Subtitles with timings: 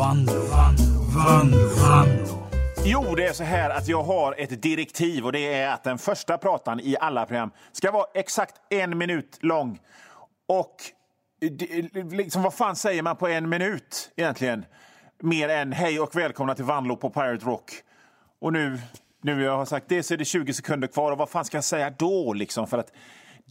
[0.00, 2.48] Vanlo, Vanlo, Vanlo, Vanlo.
[2.84, 5.98] Jo, det är så här att jag har ett direktiv och det är att den
[5.98, 9.78] första pratan i alla program ska vara exakt en minut lång.
[10.48, 10.76] Och
[12.12, 14.64] liksom, vad fan säger man på en minut egentligen?
[15.18, 17.72] Mer än hej och välkomna till Vanlo på Pirate Rock.
[18.40, 18.80] Och nu,
[19.22, 21.56] nu jag har sagt det så är det 20 sekunder kvar och vad fan ska
[21.56, 22.66] jag säga då liksom?
[22.66, 22.92] För att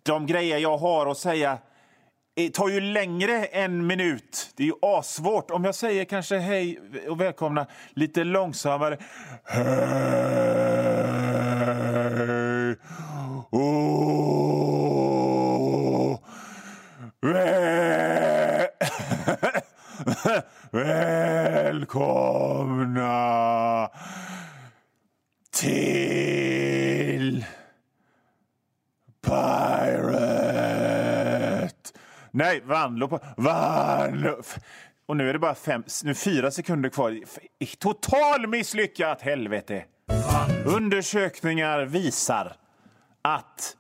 [0.04, 1.57] de grejer jag har att säga
[2.39, 4.54] det tar ju längre än minut.
[4.56, 5.52] Det är ju asvårt.
[5.52, 6.79] Om jag säger kanske hej
[7.10, 8.98] och välkomna lite långsammare.
[9.43, 9.65] Hej
[13.50, 13.60] och
[17.21, 18.70] vä-
[22.71, 23.90] välkomna
[25.51, 27.46] till
[29.21, 30.79] Pirate.
[32.39, 33.20] Nej, Vanlo på...
[33.38, 34.42] Vanlo.
[35.06, 37.20] Och nu är det bara fem, nu fyra sekunder kvar.
[37.80, 39.84] Total misslyckat, helvete!
[40.66, 42.56] Undersökningar visar
[43.22, 43.76] att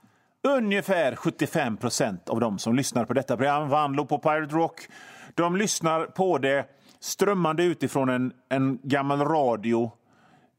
[0.47, 4.87] ungefär 75 procent av de som lyssnar på detta program, Vanlo på Pirate Rock,
[5.35, 6.65] de lyssnar på det
[6.99, 9.91] strömmande utifrån en, en gammal radio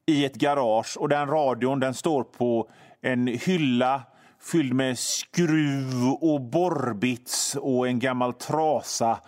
[0.06, 0.96] i ett garage.
[0.98, 2.70] Och den radion den står på
[3.00, 4.02] en hylla
[4.40, 9.18] fylld med skruv och borrbits och en gammal trasa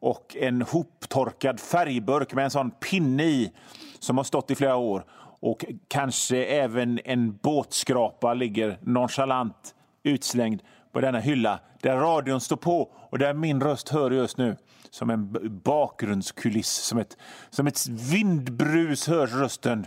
[0.00, 3.52] och en hoptorkad färgburk med en sån pinne i
[3.98, 5.04] som har stått i flera år.
[5.40, 12.90] Och kanske även en båtskrapa ligger nonchalant utslängd på denna hylla där radion står på
[13.10, 14.56] och där min röst hör just nu
[14.90, 16.70] som en bakgrundskuliss.
[16.70, 17.16] Som ett,
[17.50, 19.86] som ett vindbrus hörs rösten.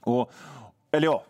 [0.00, 0.32] Och,
[0.90, 1.22] eller ja,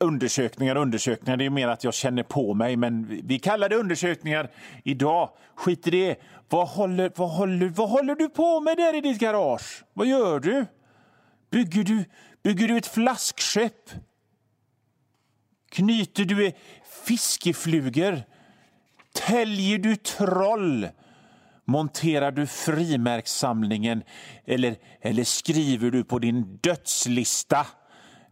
[0.00, 1.36] undersökningar undersökningar.
[1.36, 2.76] Det är ju mer att jag känner på mig.
[2.76, 4.50] Men vi- vi kallar det undersökningar
[4.84, 5.30] idag.
[5.54, 6.16] Skit i det.
[6.48, 9.84] Vad håller, vad, håller, vad håller du på med där i ditt garage?
[9.92, 10.66] Vad gör du?
[11.50, 12.04] Bygger du,
[12.42, 13.90] bygger du ett flaskskepp?
[15.70, 16.52] Knyter du
[17.06, 18.22] fiskeflugor?
[19.14, 20.88] Täljer du troll?
[21.64, 24.02] Monterar du frimärkssamlingen
[24.44, 27.66] eller, eller skriver du på din dödslista?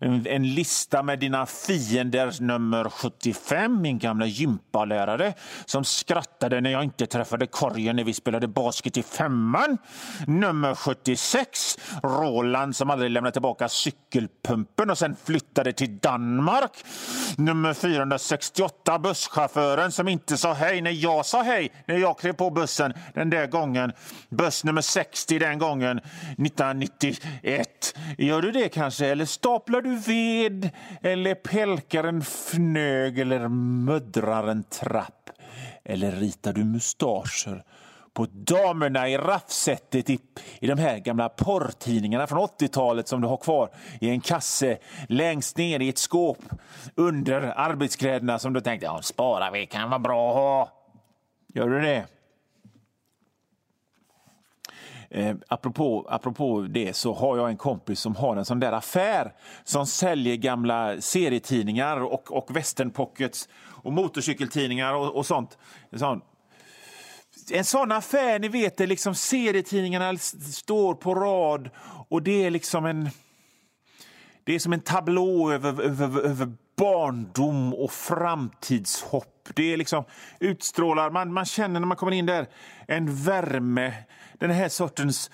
[0.00, 5.34] En, en lista med dina fiender nummer 75, min gamla gympalärare
[5.66, 9.78] som skrattade när jag inte träffade korgen när vi spelade basket i femman.
[10.26, 16.72] Nummer 76, Roland som aldrig lämnade tillbaka cykelpumpen och sen flyttade till Danmark.
[17.36, 22.50] Nummer 468, busschauffören som inte sa hej när jag sa hej när jag klev på
[22.50, 23.92] bussen den där gången.
[24.28, 27.94] Buss nummer 60 den gången, 1991.
[28.18, 29.06] Gör du det kanske?
[29.06, 30.70] Eller staplar du du ved?
[31.02, 33.18] Eller pelkar en fnög?
[33.18, 35.30] Eller muddrar en trapp?
[35.84, 37.64] Eller ritar du mustascher?
[38.12, 40.18] på damerna i raffsättet i,
[40.60, 44.78] i de här gamla porrtidningarna från 80-talet som du har kvar i en kasse
[45.08, 46.38] längst ner i ett skåp
[46.94, 50.72] under arbetskläderna som du tänkte ja, spara vi kan vara bra att ha.
[51.54, 52.06] Gör du det?
[55.10, 59.32] Eh, apropå, apropå det så har jag en kompis som har en sån där affär
[59.64, 65.58] som säljer gamla serietidningar och, och westernpockets och motorcykeltidningar och, och sånt.
[65.90, 66.20] En sån,
[67.50, 71.70] en sån affär, ni vet, där liksom serietidningarna står på rad
[72.08, 73.10] och det är liksom en...
[74.44, 79.48] Det är som en tablå över, över, över barndom och framtidshopp.
[79.54, 80.04] Det är liksom
[80.40, 82.46] utstrålar, man, man känner när man kommer in där
[82.86, 83.92] en värme.
[84.38, 85.30] Den här sortens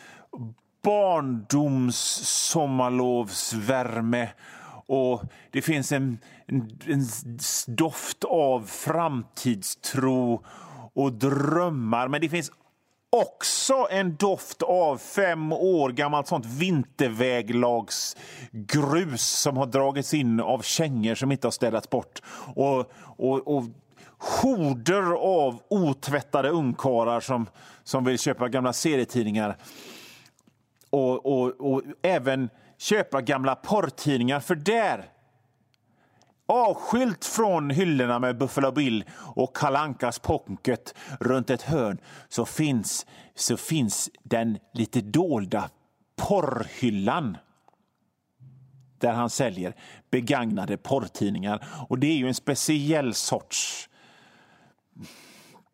[0.83, 1.97] barndoms
[2.50, 4.28] sommarlovsvärme.
[4.87, 7.06] Och det finns en, en, en
[7.66, 10.44] doft av framtidstro
[10.94, 12.09] och drömmar.
[12.09, 12.50] Men det finns
[13.15, 21.15] också en doft av fem år gammalt sånt vinterväglagsgrus som har dragits in av kängor
[21.15, 22.23] som inte har städats bort.
[22.55, 23.65] Och, och, och
[24.19, 27.47] horder av otvättade ungkarlar som,
[27.84, 29.57] som vill köpa gamla serietidningar.
[30.91, 35.14] Och, och, och även köpa gamla porrtidningar, för där
[36.47, 39.05] Avskilt från hyllorna med Buffalo Bill
[39.35, 41.99] och Kalankas Pocket runt ett hörn
[42.29, 45.71] så finns, så finns den lite dolda
[46.17, 47.37] porrhyllan
[48.99, 49.75] där han säljer
[50.11, 51.67] begagnade porrtidningar.
[51.89, 53.89] Och det är ju en speciell sorts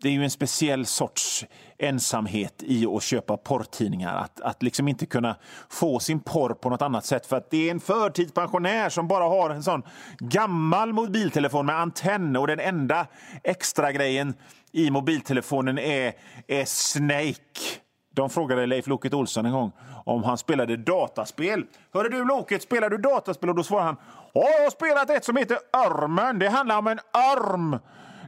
[0.03, 1.47] det är ju en speciell sorts
[1.79, 4.17] ensamhet i att köpa porrtidningar.
[4.17, 5.37] Att, att liksom inte kunna
[5.69, 7.27] få sin porr på något annat sätt.
[7.27, 9.83] För att det är en förtidspensionär som bara har en sån
[10.19, 13.07] gammal mobiltelefon med antenn och den enda
[13.45, 14.35] extra grejen
[14.73, 16.13] i mobiltelefonen är,
[16.47, 17.81] är Snake.
[18.15, 19.73] De frågade Leif Loket Olsson en gång
[20.05, 21.65] om han spelade dataspel.
[21.93, 23.51] Hörde du Loket, spelar du dataspel?
[23.51, 23.97] Och då svarade han
[24.35, 26.39] Ja, jag har spelat ett som heter Örmen.
[26.39, 26.99] Det handlar om en
[27.37, 27.79] örm.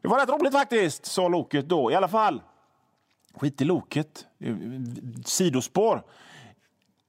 [0.02, 1.90] Det var rätt roligt faktiskt, sa Loket då.
[1.90, 2.42] I alla fall,
[3.34, 4.26] skit i Loket.
[5.24, 6.02] Sidospår.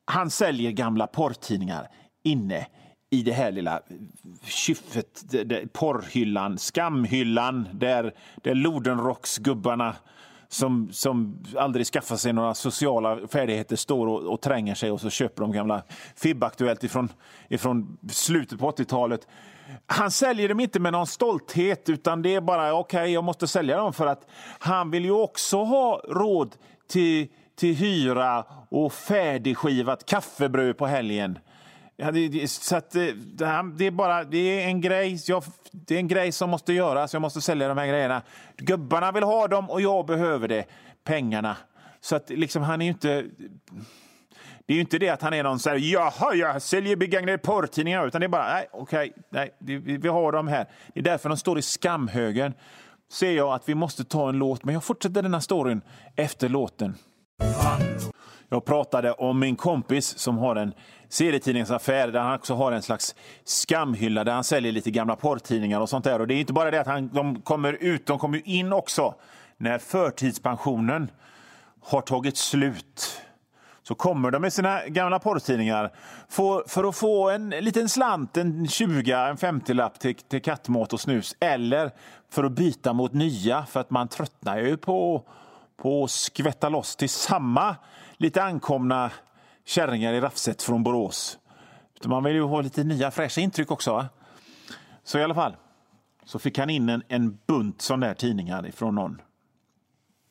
[0.06, 1.88] Han säljer gamla porrtidningar
[2.24, 2.68] inne
[3.10, 3.81] i det här lilla
[4.44, 5.24] kyffet,
[5.74, 9.96] porrhyllan, skamhyllan där, där Lodenrocksgubbarna
[10.48, 15.10] som, som aldrig skaffar sig några sociala färdigheter står och, och tränger sig och så
[15.10, 15.84] köper de gamla
[16.16, 17.10] FIB-aktuellt ifrån,
[17.48, 19.28] ifrån slutet på 80-talet.
[19.86, 23.48] Han säljer dem inte med någon stolthet utan det är bara okej, okay, jag måste
[23.48, 24.28] sälja dem för att
[24.60, 26.56] han vill ju också ha råd
[26.89, 31.39] till, till hyra och färdigskivat kaffebröd på helgen.
[32.04, 35.20] Ja, det, så att, eh, det, det, är bara det är en grej.
[35.28, 37.14] Jag, det är en grej som måste göras.
[37.14, 38.22] Jag måste sälja de här grejerna.
[38.58, 40.66] Gubbarna vill ha dem och jag behöver det.
[41.04, 41.58] Pengarna.
[42.02, 43.26] Så att liksom han är ju inte...
[44.66, 47.38] Det är ju inte det att han är någon så här, jaha, jag säljer begagnade
[47.38, 50.68] porrtidningar, utan det är bara, nej, okej, okay, nej, vi, vi har dem här.
[50.94, 52.54] Det är därför de står i skamhögen.
[53.12, 55.82] Ser jag att vi måste ta en låt, men jag fortsätter den här storyn
[56.16, 56.96] efter låten.
[58.50, 60.74] Jag pratade om min kompis som har en
[61.10, 63.16] serietidningsaffär där han också har en slags
[63.46, 66.22] skamhylla där han säljer lite gamla porrtidningar och sånt där.
[66.22, 69.16] Och det är inte bara det att han, de kommer ut, de kommer in också
[69.58, 71.12] när förtidspensionen
[71.82, 73.22] har tagit slut.
[73.84, 75.92] Så kommer de med sina gamla porrtidningar
[76.30, 81.00] för, för att få en liten slant, en 20, en 50-lapp till, till kattmat och
[81.00, 81.36] snus.
[81.40, 81.92] Eller
[82.30, 85.24] för att byta mot nya, för att man tröttnar ju på,
[85.78, 87.75] på att skvätta loss till samma
[88.18, 89.12] lite ankomna
[89.66, 91.38] kärringar i rafset från Borås.
[92.06, 93.94] Man vill ju ha lite nya fräscha intryck också.
[93.94, 94.10] Va?
[95.04, 95.56] Så i alla fall
[96.25, 99.22] så fick han in en, en bunt sån där tidningar ifrån någon.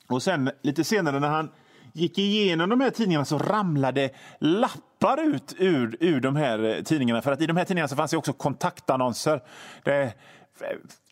[0.08, 1.50] Och sen lite senare när han
[1.92, 7.22] gick igenom de här tidningarna så ramlade lappar ut ur, ur de här eh, tidningarna.
[7.22, 9.42] För att i de här tidningarna så fanns det också kontaktannonser.
[9.82, 10.12] Där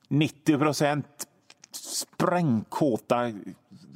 [0.09, 1.27] 90 procent
[1.73, 3.33] sprängkåta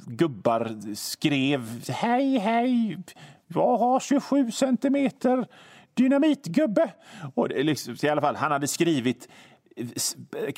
[0.05, 2.97] gubbar skrev hej, hej,
[3.47, 5.47] jag har 27 centimeter
[5.93, 6.91] dynamitgubbe.
[7.35, 9.29] Och liksom, i alla fall, han hade skrivit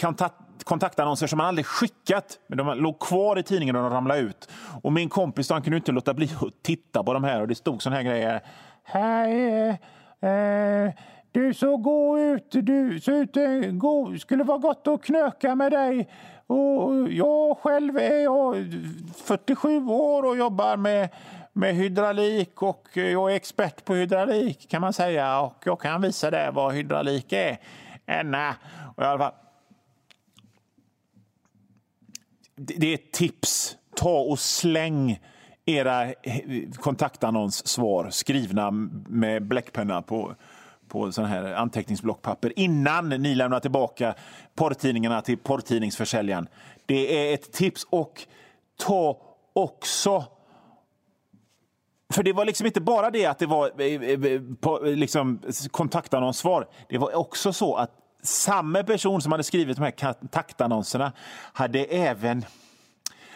[0.02, 2.40] kontakt, kontaktannonser som han aldrig skickat.
[2.48, 4.50] Men de låg kvar i tidningen och de ramlade ut.
[4.82, 7.56] Och min kompis han kunde inte låta bli att titta på de här och det
[7.56, 8.42] stod såna här grejer.
[8.84, 9.78] Hej,
[10.22, 10.94] eh, eh,
[11.38, 15.72] du så gå ut, du så ut, eh, gå, skulle vara gott att knöka med
[15.72, 16.10] dig.
[16.48, 21.10] Och jag själv är 47 år och jobbar med
[21.54, 26.32] med hydraulik och jag är expert på hydraulik kan man säga och jag kan visa
[26.32, 27.58] dig vad hydraulik är.
[28.06, 28.56] Enna.
[28.96, 29.34] Och i alla fall,
[32.56, 33.78] det är ett tips.
[33.96, 35.20] Ta och släng
[35.66, 36.14] era
[36.76, 38.72] kontaktannonssvar skrivna
[39.08, 40.36] med bläckpenna på,
[40.88, 44.16] på sån här anteckningsblockpapper innan ni lämnar tillbaka
[44.56, 46.48] porrtidningarna till porrtidningsförsäljaren.
[46.86, 47.88] Det är ett tips.
[47.90, 48.28] Och
[48.78, 49.22] ta
[49.54, 50.26] också
[52.10, 55.42] för det var liksom inte bara det att det var eh, eh, eh, liksom,
[55.72, 56.68] kontaktannonssvar.
[56.90, 57.92] Det var också så att
[58.24, 61.12] samma person som hade skrivit de här kontaktannonserna
[61.54, 62.46] hade även,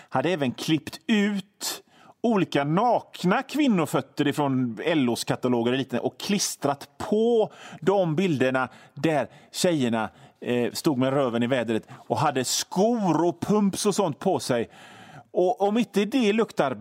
[0.09, 1.83] hade även klippt ut
[2.21, 7.51] olika nakna kvinnofötter från LOs kataloger och klistrat på
[7.81, 10.09] de bilderna där tjejerna
[10.41, 14.69] eh, stod med röven i vädret och hade skor och pumps och sånt på sig.
[15.31, 16.77] Och om inte det luktar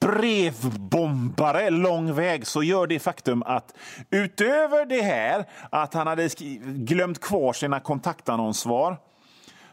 [0.00, 3.74] brevbombare lång väg så gör det faktum att
[4.10, 6.28] utöver det här att han hade
[6.64, 8.96] glömt kvar sina kontaktannonssvar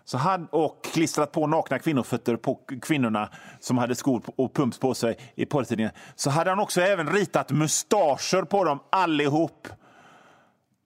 [0.03, 3.29] så hade, och klistrat på nakna kvinnofötter på kvinnorna
[3.59, 7.51] som hade skor och pumps på sig i porrtidningen så hade han också även ritat
[7.51, 9.67] mustascher på dem allihop.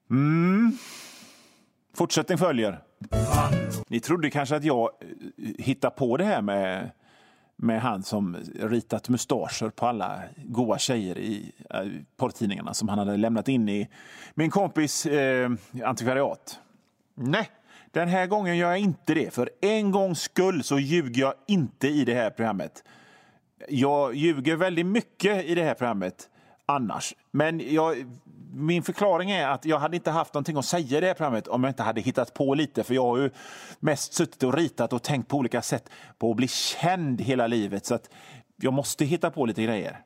[0.09, 0.77] Mm.
[1.95, 2.81] Fortsättning följer.
[3.87, 6.91] Ni trodde kanske att jag eh, hittade på det här med
[7.57, 11.81] med han som ritat mustascher på alla goa tjejer i äh,
[12.17, 13.89] porrtidningarna som han hade lämnat in i
[14.33, 15.51] min kompis eh,
[15.83, 16.59] antikvariat.
[17.15, 17.49] Nej,
[17.99, 19.33] den här gången gör jag inte det.
[19.33, 22.83] För en gångs skull så ljuger jag inte i det här programmet.
[23.69, 26.29] Jag ljuger väldigt mycket i det här programmet
[26.65, 27.13] annars.
[27.31, 28.05] Men jag
[28.53, 31.47] min förklaring är att jag hade inte haft någonting att säga i det här programmet
[31.47, 32.83] om jag inte hade hittat på lite.
[32.83, 33.29] För jag har ju
[33.79, 37.85] mest suttit och ritat och tänkt på olika sätt på att bli känd hela livet.
[37.85, 38.09] Så att
[38.55, 40.01] jag måste hitta på lite grejer.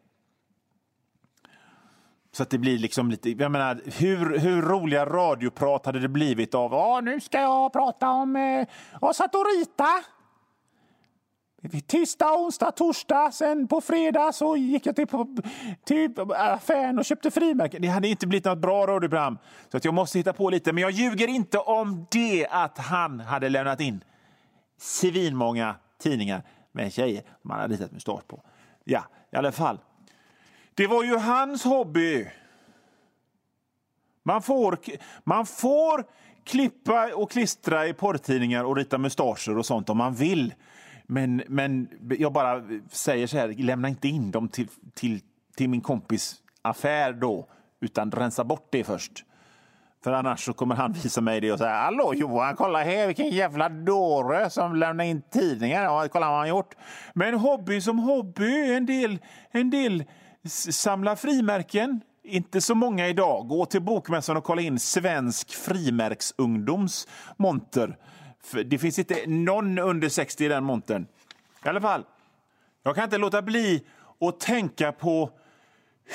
[2.40, 6.56] Så att det blir liksom lite, jag menar, hur, hur roliga radioprat hade det blivit
[6.56, 8.68] av, ja nu ska jag prata om, eh,
[9.02, 9.88] jag satt och rita.
[11.88, 13.32] Tisdag, onsdag, torsdag.
[13.32, 15.08] Sen på fredag så gick jag till,
[15.84, 17.82] till affären och köpte frimärken.
[17.82, 19.38] Det hade inte blivit något bra radioprogram.
[19.72, 20.74] Så att jag måste hitta på lite.
[20.74, 24.04] Men jag ljuger inte om det att han hade lämnat in
[24.78, 28.42] svinmånga tidningar med tjejer som han hade ritat mustasch på.
[28.84, 29.80] Ja, i alla fall.
[30.80, 32.28] Det var ju hans hobby.
[34.24, 34.78] Man får,
[35.24, 36.06] man får
[36.44, 40.54] klippa och klistra i porrtidningar och rita mustascher och sånt om man vill.
[41.04, 41.88] Men, men
[42.20, 45.22] jag bara säger så här, lämna inte in dem till, till,
[45.56, 47.48] till min kompis affär då,
[47.80, 49.26] utan rensa bort det först.
[50.04, 53.30] För annars så kommer han visa mig det och säga Hallå Johan, kolla här vilken
[53.30, 55.84] jävla dåre som lämnar in tidningar.
[55.84, 56.76] Ja, kolla vad han gjort.
[57.14, 58.74] Men hobby som hobby.
[58.74, 59.20] En del,
[59.52, 60.04] en del
[60.48, 62.02] Samla frimärken.
[62.24, 63.48] Inte så många idag.
[63.48, 67.98] Gå till Bokmässan och kolla in Svensk frimärksungdoms monter.
[68.44, 71.08] För det finns inte någon under 60 i den montern.
[71.66, 72.06] I alla fall,
[72.84, 73.86] jag kan inte låta bli
[74.20, 75.30] att tänka på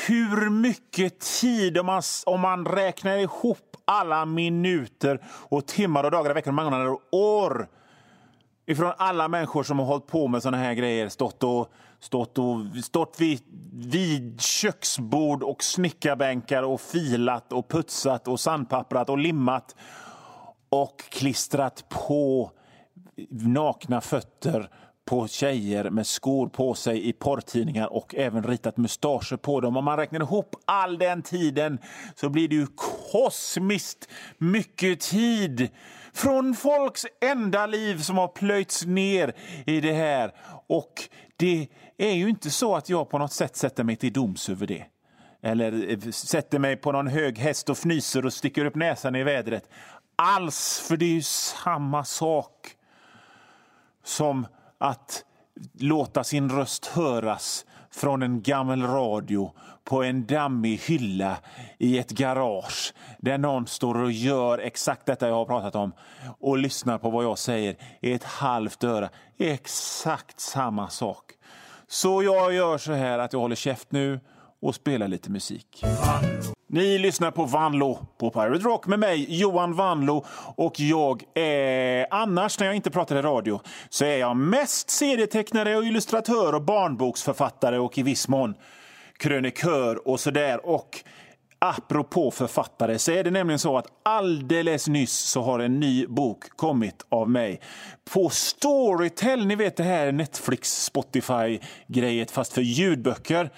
[0.06, 6.34] hur mycket tid, om man, om man räknar ihop alla minuter och timmar och dagar,
[6.34, 7.68] veckor, månader och år
[8.66, 11.72] ifrån alla människor som har hållit på med såna här grejer, stått, och,
[12.04, 13.40] stått, och, stått vid,
[13.72, 19.76] vid köksbord och snickarbänkar och filat och putsat och sandpapprat och limmat
[20.68, 22.50] och klistrat på
[23.30, 24.68] nakna fötter
[25.04, 29.76] på tjejer med skor på sig i porrtidningar och även ritat mustascher på dem.
[29.76, 31.78] Om man räknar ihop all den tiden
[32.14, 32.66] så blir det ju
[33.12, 34.08] kosmiskt
[34.38, 35.68] mycket tid
[36.12, 39.32] från folks enda liv som har plöjts ner
[39.66, 40.34] i det här.
[40.66, 40.92] Och
[41.36, 44.66] det är ju inte så att jag på något sätt sätter mig till doms över
[44.66, 44.86] det
[45.44, 49.22] eller eh, sätter mig på någon hög häst och fnyser och sticker upp näsan i
[49.22, 49.68] vädret.
[50.16, 52.76] Alls, för det är ju samma sak
[54.04, 54.46] som
[54.78, 55.24] att
[55.78, 59.52] låta sin röst höras från en gammal radio
[59.84, 61.36] på en dammig hylla
[61.78, 65.92] i ett garage där någon står och gör exakt detta jag har pratat om
[66.40, 69.08] och lyssnar på vad jag säger i ett halvt öra.
[69.38, 71.24] Exakt samma sak.
[71.88, 74.20] Så jag gör så här att jag håller käft nu
[74.64, 75.84] och spela lite musik.
[76.66, 80.24] Ni lyssnar på Vanlo på Pirate Rock med mig, Johan Vanlo.
[80.56, 85.76] Och jag är, annars när jag inte pratar i radio, så är jag mest serietecknare
[85.76, 88.54] och illustratör och barnboksförfattare och i viss mån
[89.18, 90.66] krönikör och sådär.
[90.66, 91.04] Och
[91.58, 96.44] apropå författare så är det nämligen så att alldeles nyss så har en ny bok
[96.56, 97.60] kommit av mig
[98.12, 99.46] på Storytel.
[99.46, 103.50] Ni vet det här Netflix, Spotify-grejet fast för ljudböcker.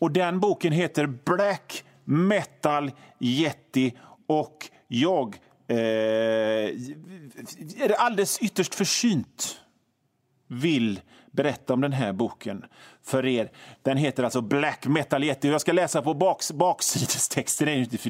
[0.00, 3.92] Och den boken heter Black Metal Yeti
[4.26, 5.76] och jag eh,
[7.76, 9.60] är alldeles ytterst försynt
[10.46, 12.64] vill berätta om den här boken
[13.10, 13.50] för er.
[13.82, 15.48] Den heter alltså Black Metal Yeti.
[15.48, 17.66] Jag ska läsa på baks, baksidestexten.
[17.66, 18.06] Det,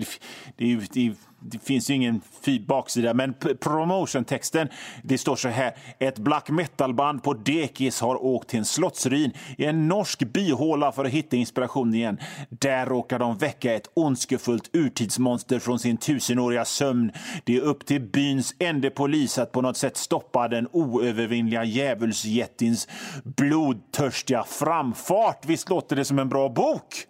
[0.57, 2.21] det, det, det finns ju ingen
[2.67, 4.69] baksida, men promotiontexten.
[5.03, 5.75] det står så här.
[5.99, 11.05] Ett black metal-band på dekis har åkt till en slottsruin i en norsk byhåla för
[11.05, 12.19] att hitta inspiration igen.
[12.49, 17.13] Där råkar de väcka ett ondskefullt urtidsmonster från sin tusenåriga sömn.
[17.45, 22.89] Det är upp till byns enda polis att på något sätt stoppa den oövervinnliga djävulsjättins
[23.25, 24.45] blodtörstiga
[24.95, 25.45] framfart.
[25.45, 27.07] Visst låter det som en bra bok?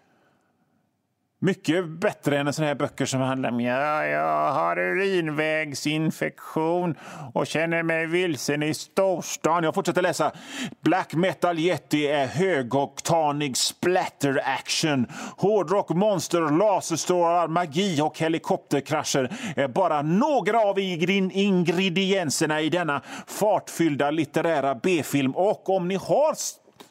[1.43, 6.95] Mycket bättre än såna här böcker som handlar om ja, jag har urinvägsinfektion
[7.35, 9.65] och känner mig vilsen i storstan.
[9.65, 10.33] Jag fortsätter läsa.
[10.81, 15.07] Black Metal Yeti är högoktanig splatter action.
[15.37, 24.75] Hårdrock, monster, laserstrålar, magi och helikopterkrascher är bara några av ingredienserna i denna fartfyllda litterära
[24.75, 25.37] B-film.
[25.37, 26.35] Och om ni har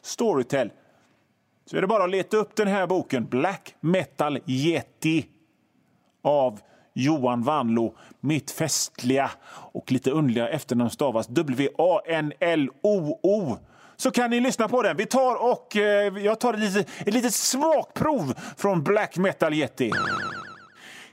[0.02, 0.70] Storytel
[1.70, 5.26] så är det bara att leta upp den här boken, Black Metal Yeti
[6.24, 6.60] av
[6.94, 7.94] Johan Vanlo.
[8.20, 9.30] Mitt festliga
[9.72, 12.48] och lite underliga efternamn stavas W-A-N-L-O-O.
[13.96, 14.96] Så kan ni lyssna på den.
[14.96, 19.90] Vi tar och eh, jag tar ett litet, ett litet smakprov från Black Metal Yeti.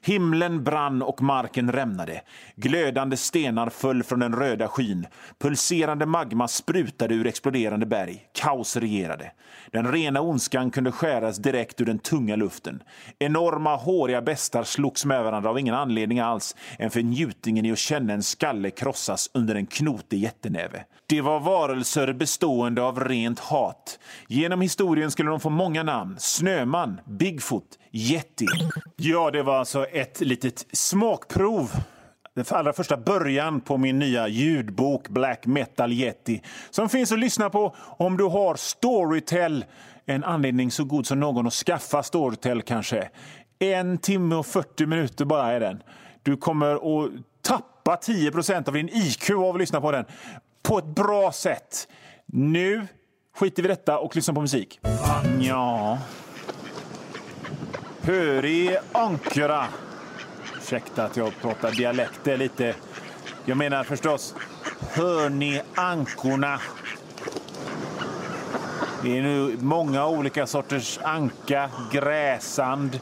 [0.01, 2.21] Himlen brann och marken rämnade.
[2.55, 5.07] Glödande stenar föll från den röda skyn.
[5.39, 8.23] Pulserande magma sprutade ur exploderande berg.
[8.33, 9.31] Kaos regerade.
[9.71, 12.83] Den rena ondskan kunde skäras direkt ur den tunga luften.
[13.19, 17.77] Enorma håriga bestar slogs med varandra av ingen anledning alls än för njutningen i att
[17.77, 20.83] känna en skalle krossas under en knotig jättenäve.
[21.09, 23.99] Det var varelser bestående av rent hat.
[24.27, 26.15] Genom historien skulle de få många namn.
[26.19, 28.45] Snöman, Bigfoot, Yeti.
[28.95, 31.71] Ja, det var alltså ett litet smakprov
[32.37, 37.49] den allra första början på min nya ljudbok Black Metal Yeti som finns att lyssna
[37.49, 39.65] på om du har Storytel.
[40.05, 43.09] En anledning så god som någon att skaffa Storytel kanske.
[43.59, 45.83] En timme och 40 minuter bara är den.
[46.23, 50.05] Du kommer att tappa 10% av din IQ av att lyssna på den
[50.63, 51.87] på ett bra sätt.
[52.25, 52.87] Nu
[53.37, 54.79] skiter vi i detta och lyssnar på musik.
[55.39, 55.97] Ja...
[58.07, 59.67] Pöri ankara.
[60.57, 62.75] Ursäkta att jag pratar dialekter lite...
[63.45, 64.35] Jag menar förstås,
[64.89, 66.61] hör ni ankorna?
[69.03, 72.99] Det är nu många olika sorters anka, gräsand,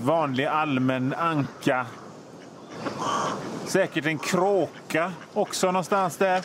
[0.00, 1.86] vanlig allmän anka.
[3.66, 6.44] Säkert en kråka också någonstans där.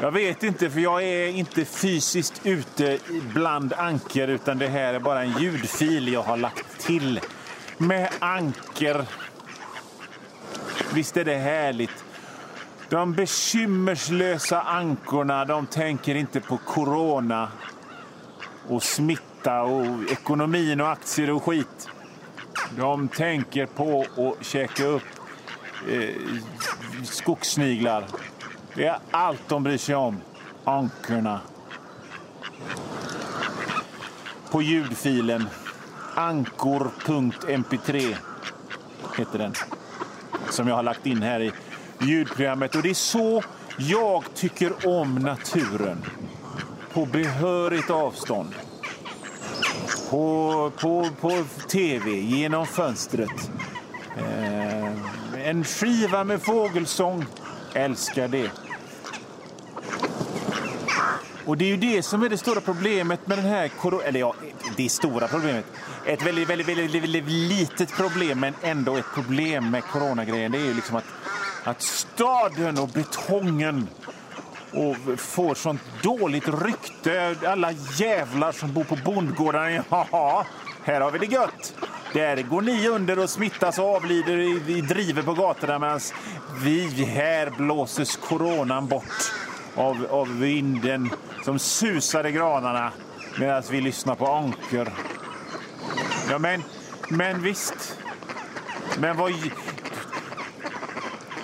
[0.00, 2.98] Jag vet inte, för jag är inte fysiskt ute
[3.34, 7.20] bland anker utan det här är bara en ljudfil jag har lagt till
[7.78, 9.04] med anker.
[10.94, 12.04] Visst är det härligt?
[12.88, 17.48] De bekymmerslösa ankorna de tänker inte på corona
[18.68, 21.88] och smitta och ekonomin och aktier och skit.
[22.76, 25.02] De tänker på att käka upp
[25.90, 26.14] eh,
[27.04, 28.04] skogssniglar.
[28.74, 30.20] Det är allt de bryr sig om.
[30.64, 31.40] Ankorna.
[34.50, 35.48] På ljudfilen
[36.14, 38.16] ankor.mp3
[39.18, 39.54] heter den.
[40.50, 41.52] Som jag har lagt in här i
[42.00, 42.74] ljudprogrammet.
[42.74, 43.42] Och det är så
[43.78, 46.04] jag tycker om naturen.
[46.92, 48.54] På behörigt avstånd.
[50.10, 53.50] På, på, på tv, genom fönstret.
[54.16, 57.24] Eh, en skiva med fågelsång.
[57.74, 58.50] Älskar det.
[61.46, 63.70] Och det är ju det som är det stora problemet med den här
[64.04, 64.34] Eller ja,
[64.76, 65.64] det stora problemet.
[66.06, 70.52] Ett väldigt, väldigt, väldigt, väldigt litet problem, men ändå ett problem med coronagrejen.
[70.52, 71.04] Det är ju liksom att,
[71.64, 73.88] att staden och betongen
[74.72, 77.36] och får sånt dåligt rykte.
[77.46, 79.84] Alla jävlar som bor på bondgårdarna.
[80.12, 80.46] Ja,
[80.82, 81.74] här har vi det gött.
[82.12, 86.00] Där går ni under och smittas och avlider i, i driver på gatorna medan
[86.62, 89.32] vi här blåses coronan bort
[89.74, 91.10] av, av vinden
[91.44, 92.92] som susar i granarna
[93.38, 94.92] medan vi lyssnar på anker.
[96.30, 96.62] Ja, men,
[97.08, 97.98] men visst.
[98.98, 99.32] Men vad...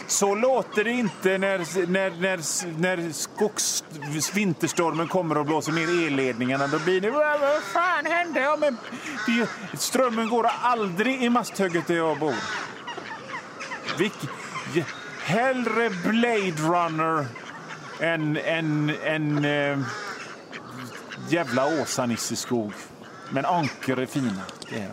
[0.06, 2.40] Så låter det inte när, när, när,
[2.80, 3.84] när skogs,
[4.34, 6.66] vinterstormen kommer och blåser ner elledningarna.
[6.66, 7.10] Då blir det...
[7.10, 8.40] Vad fan hände?
[8.40, 8.76] Ja, men,
[9.78, 12.34] strömmen går aldrig i masthugget där jag bor.
[13.98, 14.14] Vilk,
[15.22, 17.26] hellre Blade Runner
[18.00, 19.78] en, en, en eh,
[21.28, 22.72] jävla Åsa-Nisseskog.
[23.30, 24.42] Men anker är fina.
[24.70, 24.90] Det är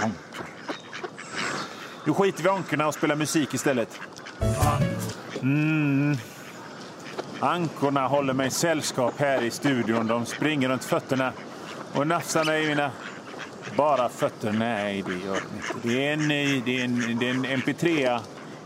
[0.00, 0.46] Anker.
[2.04, 4.00] Nu skiter vi i ankorna och spelar musik istället.
[5.42, 6.16] Mm.
[7.40, 10.06] Ankorna håller mig sällskap här i studion.
[10.06, 11.32] De springer runt fötterna
[11.94, 12.90] och nafsar mig i mina
[13.76, 14.52] bara fötter.
[14.52, 15.88] Nej, det gör de inte.
[15.88, 16.28] Det är en,
[16.64, 18.20] det är en, det är en MP3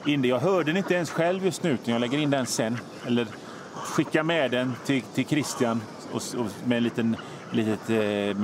[0.04, 2.78] in Jag hörde den inte ens själv just nu, utan jag lägger in den sen.
[3.06, 3.26] Eller
[3.74, 5.82] skickar med den till, till Christian
[6.12, 7.16] och, och med en liten
[7.52, 8.36] litet eh,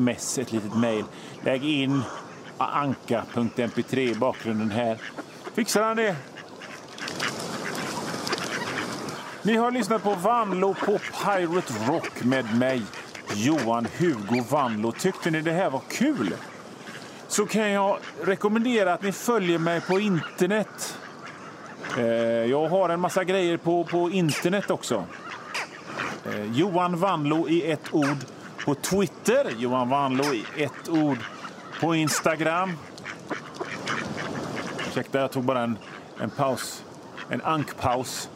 [0.00, 1.04] mess, ett litet mejl.
[1.44, 2.02] Lägg in
[2.58, 4.98] anka.mp3 i bakgrunden här.
[5.54, 6.16] Fixar han det?
[9.42, 12.82] Ni har lyssnat på Vanlo på Pirate Rock med mig,
[13.34, 14.92] Johan Hugo Vanlo.
[14.92, 16.34] Tyckte ni det här var kul?
[17.28, 20.98] Så kan jag rekommendera att ni följer mig på internet.
[21.98, 22.04] Eh,
[22.50, 25.04] jag har en massa grejer på, på internet också.
[26.26, 28.16] Eh, Johan Vanlo i ett ord
[28.64, 29.50] på Twitter.
[29.58, 31.18] Johan Vanlo i ett ord
[31.80, 32.72] på Instagram.
[34.88, 35.78] Ursäkta, jag tog bara en,
[36.20, 36.84] en paus.
[37.28, 38.28] En ankpaus.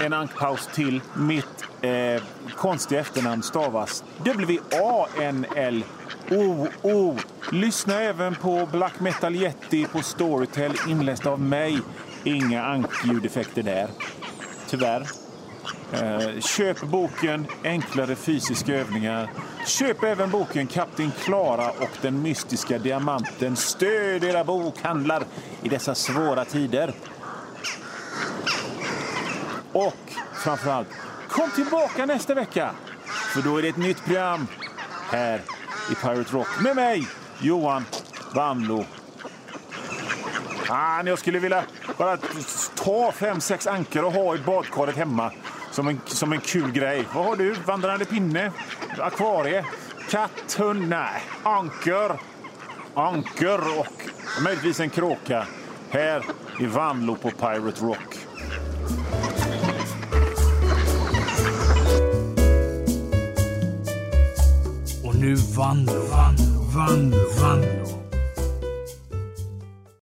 [0.00, 1.00] En ankpaus till.
[1.14, 2.22] Mitt eh,
[2.56, 4.04] konstiga efternamn stavas
[6.30, 7.18] Oh, oh,
[7.52, 11.78] Lyssna även på Black Metal Yeti på Storytel inläst av mig.
[12.24, 13.88] Inga ankljudeffekter där.
[14.68, 15.06] Tyvärr.
[15.92, 19.30] Eh, köp boken Enklare fysiska övningar.
[19.66, 23.56] Köp även boken Kapten Klara och den mystiska diamanten.
[23.56, 25.24] Stöd era bokhandlar
[25.62, 26.92] i dessa svåra tider.
[29.72, 30.88] Och framförallt,
[31.28, 32.70] kom tillbaka nästa vecka.
[33.34, 34.46] För då är det ett nytt program
[35.10, 35.40] här
[35.90, 37.06] i Pirate Rock med mig,
[37.40, 37.84] Johan
[38.34, 38.84] Vanlo.
[40.68, 41.64] Ah, jag skulle vilja
[41.98, 42.16] bara
[42.74, 45.32] ta fem, sex ankor och ha i badkaret hemma
[45.70, 47.04] som en, som en kul grej.
[47.14, 47.52] Vad har du?
[47.52, 48.52] Vandrande pinne?
[48.98, 49.64] Akvarie?
[50.10, 50.56] Katt?
[50.58, 50.88] Hund?
[50.88, 51.22] Nej.
[51.42, 52.18] Anker?
[52.94, 53.86] anker och
[54.44, 55.46] möjligtvis en kråka
[55.90, 56.24] här
[56.60, 58.19] i Vanlo på Pirate Rock.
[65.20, 67.99] nu vann, vandro, vann, vandro.